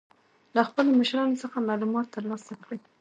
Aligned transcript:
له 0.55 0.61
خپلو 0.69 0.89
مشرانو 1.01 1.41
څخه 1.43 1.57
معلومات 1.69 2.07
تر 2.15 2.23
لاسه 2.29 2.53
کړئ. 2.63 2.79